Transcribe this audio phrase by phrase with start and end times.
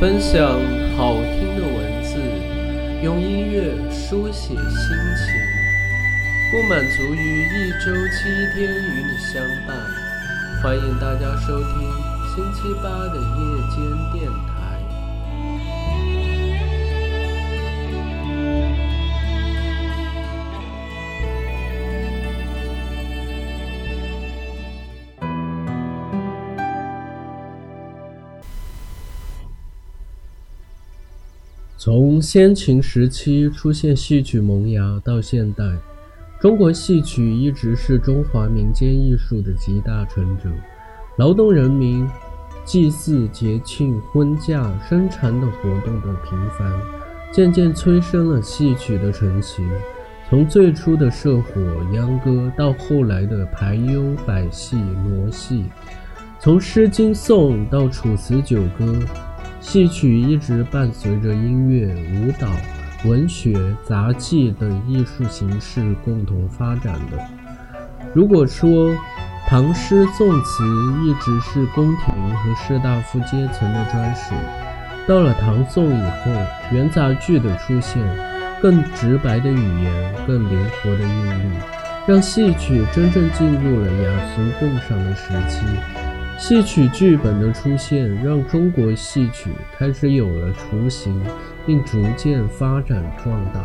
[0.00, 0.40] 分享
[0.96, 2.14] 好听的文字，
[3.02, 5.34] 用音乐书写心情，
[6.52, 8.22] 不满足于一周七
[8.54, 9.76] 天与你相伴。
[10.62, 11.72] 欢迎大家收听
[12.32, 13.42] 星期八的夜
[13.74, 13.76] 间
[14.12, 14.47] 电台。
[31.80, 35.62] 从先秦时期出现戏曲萌芽到现代，
[36.40, 40.50] 中国戏曲一直是中华民间艺术的集大成者。
[41.18, 42.04] 劳动人民
[42.64, 46.68] 祭祀、节庆、婚嫁、生产等活动的频繁，
[47.32, 49.64] 渐渐催生了戏曲的成型。
[50.28, 51.62] 从最初的社火、
[51.94, 55.62] 秧歌，到后来的排忧、百戏、傩戏；
[56.40, 58.98] 从《诗经》颂到《楚辞》九歌。
[59.60, 62.48] 戏曲一直伴随着音乐、舞蹈、
[63.04, 67.18] 文学、杂技等艺术形式共同发展的。
[68.14, 68.94] 如果说
[69.48, 70.64] 唐诗宋词
[71.04, 74.34] 一直是宫廷和士大夫阶层的专属，
[75.06, 76.30] 到了唐宋以后，
[76.70, 78.02] 元杂剧的出现，
[78.62, 81.54] 更直白的语言、更灵活的韵律，
[82.06, 85.97] 让戏曲真正进入了雅俗共赏的时期。
[86.38, 91.20] 戏曲剧本的出现，让中国戏曲开始有了雏形，
[91.66, 93.60] 并逐渐发展壮大。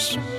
[0.00, 0.29] Studios.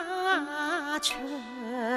[0.00, 1.89] 平山。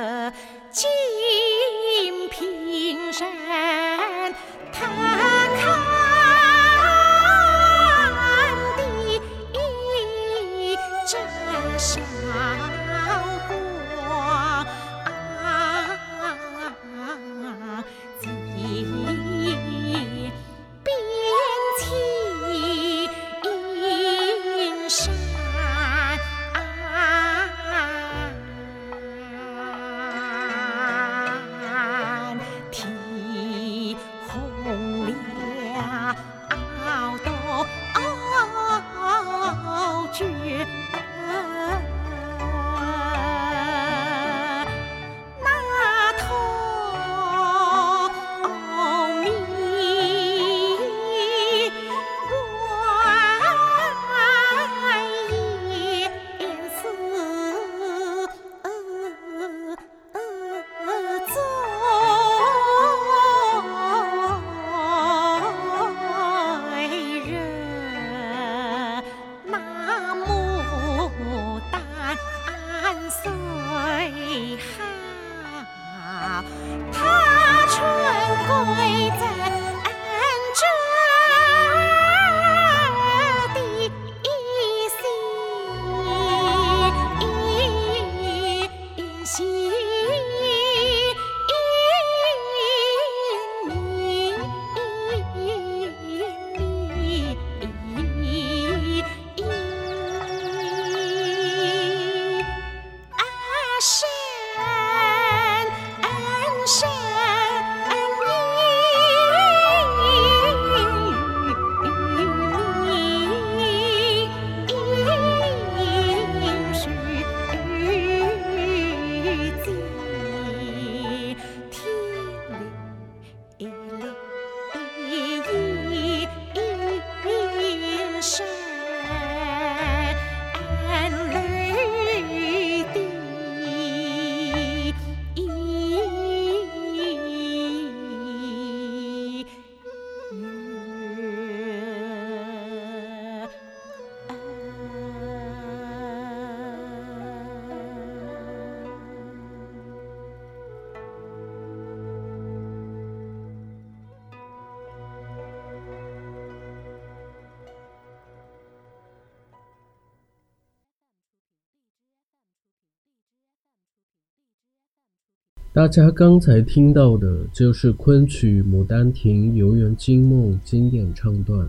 [165.73, 171.67] 大家刚才听到的就是昆曲《牡丹亭·游园惊梦》经典唱段。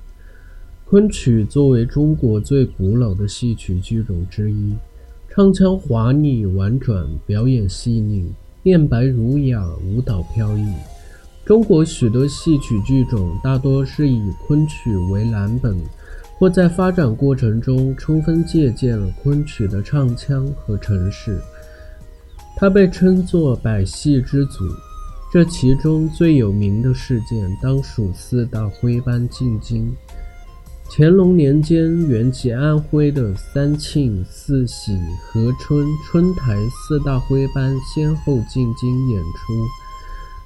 [0.85, 4.75] 昆曲作为中国最古老的戏曲剧种之一，
[5.31, 8.31] 唱腔华丽婉转，表演细腻，
[8.63, 10.75] 念白儒雅，舞蹈飘逸。
[11.43, 15.75] 中国许多戏曲剧种大多是以昆曲为蓝本，
[16.37, 21.39] 或在发展过程中充分借鉴了昆曲的唱腔和程式。
[22.57, 24.65] 他被称作百戏之祖，
[25.33, 29.93] 这其中最有名的事件当属四大徽班进京。
[30.91, 34.97] 乾隆年间，原籍安徽的三庆、四喜、
[35.27, 39.53] 和春、春台四大徽班先后进京演出，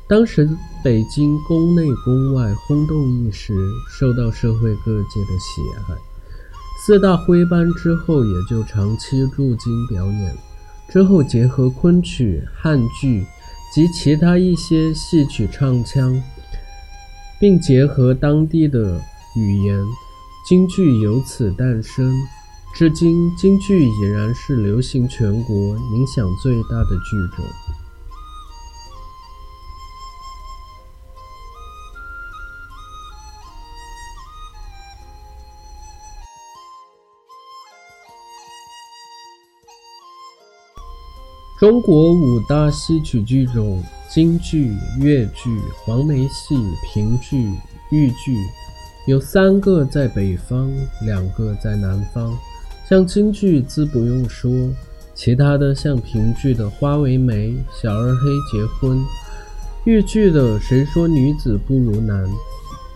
[0.08, 0.48] 当时
[0.82, 3.52] 北京宫内宫外轰动一时，
[3.90, 5.94] 受到社会各界的喜爱。
[6.86, 10.47] 四大徽班之后也就长期驻京表演。
[10.88, 13.24] 之后结合昆曲、汉剧
[13.74, 16.20] 及其他一些戏曲唱腔，
[17.38, 18.98] 并结合当地的
[19.36, 19.78] 语言，
[20.48, 22.10] 京剧由此诞生。
[22.74, 27.44] 至今，京剧已然是流行全国、影响最大的剧种。
[41.58, 45.50] 中国五大戏曲剧种：京剧、越剧、
[45.84, 46.54] 黄梅戏、
[46.94, 47.50] 评剧、
[47.90, 48.36] 豫剧，
[49.08, 50.70] 有三个在北方，
[51.02, 52.32] 两个在南方。
[52.88, 54.70] 像京剧自不用说，
[55.16, 57.48] 其他的像评剧的《花为媒》
[57.82, 58.20] 《小二黑
[58.52, 58.96] 结婚》，
[59.82, 62.24] 豫剧的《谁说女子不如男》，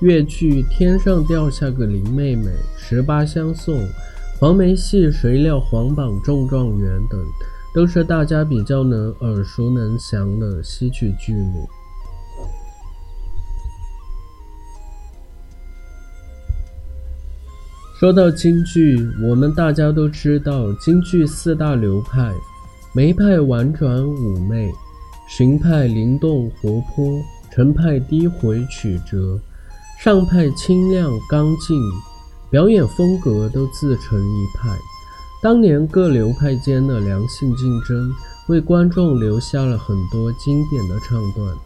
[0.03, 2.45] 越剧《天上掉下个林妹妹》
[2.77, 3.75] 《十八相送》，
[4.39, 7.21] 黄梅戏《谁料皇榜中状元》等。
[7.75, 11.69] 都是大家比较能耳熟能详的戏曲剧目。
[17.99, 22.33] 说到京剧，我们大家都知道京剧四大流派：
[22.95, 24.71] 梅派婉转妩媚，
[25.29, 29.39] 荀派灵动活泼，程派低回曲折，
[30.01, 31.81] 上派清亮刚劲，
[32.51, 34.69] 表演风格都自成一派。
[35.43, 38.15] 当年各流派间的良性竞争，
[38.47, 41.57] 为观众留下了很多经典的唱段。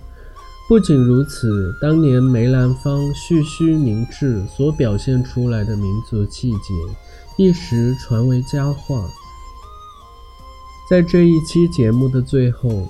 [0.66, 6.74] 不仅如此，当年梅兰芳蓄须明志所表现出来的民族气节，
[7.36, 9.06] 一时传为佳话。
[10.88, 12.88] 在这一期节目的最后，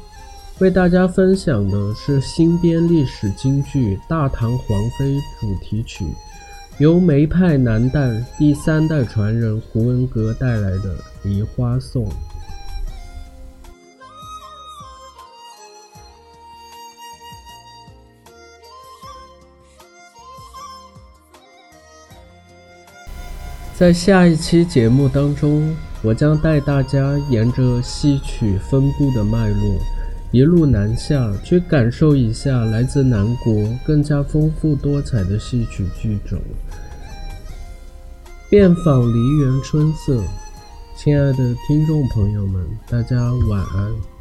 [0.60, 6.06] 为大家分享的是新编历史京剧《大唐皇妃》主题曲。
[6.78, 12.06] 由梅派南旦第三代传人胡文阁带来的《梨花颂》。
[23.74, 29.95] 在下一期节目当中，我将带大家沿着戏曲分布的脉络。
[30.32, 36.38] 一路南下，去感受一下来自南国更加丰富多彩的戏曲剧种，
[38.50, 40.22] 遍访梨园春色。
[40.96, 44.15] 亲爱的听众朋友们，大家晚安。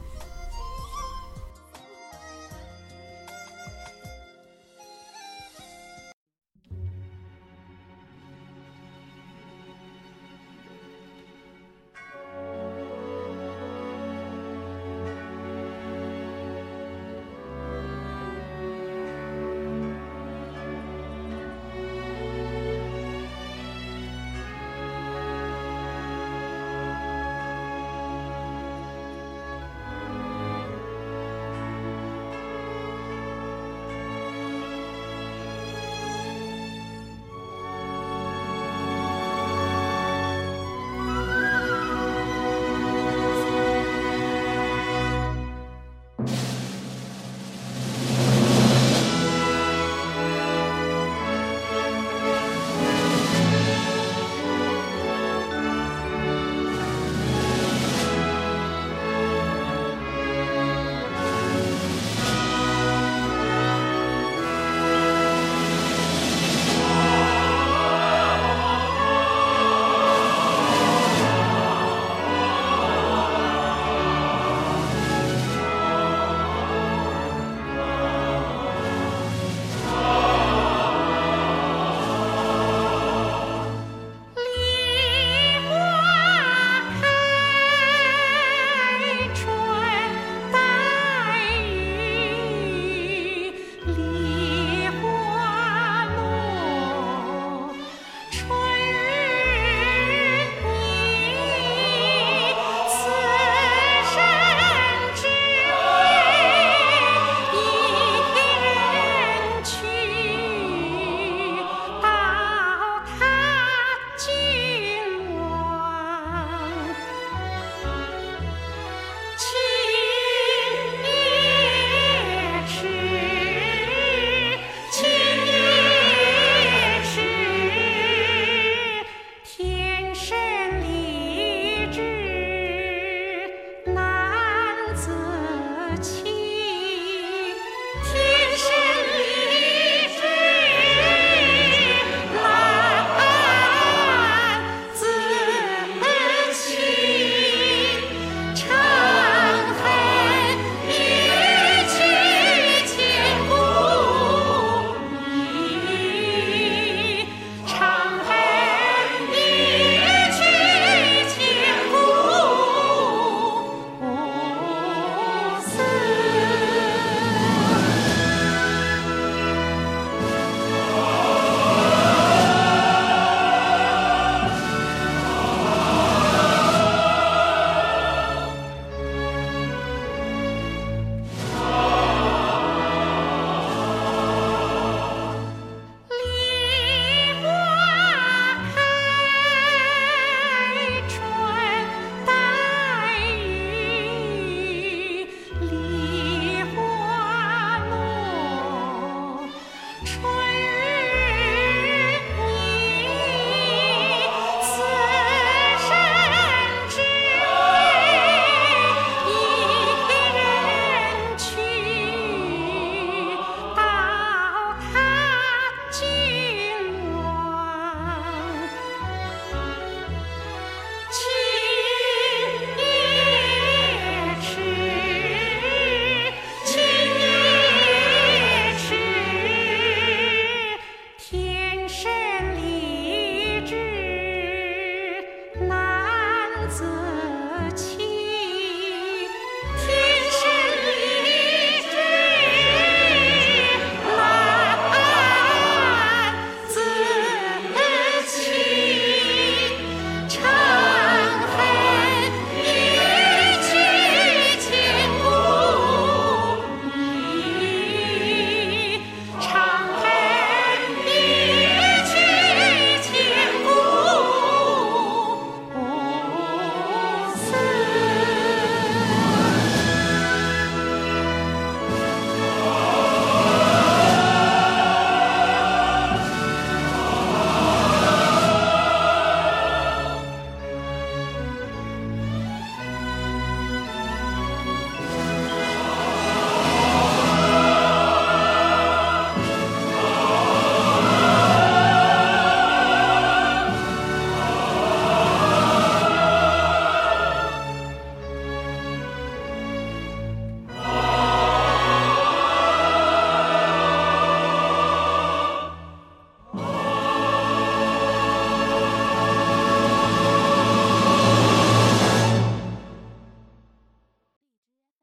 [135.95, 136.34] 的情。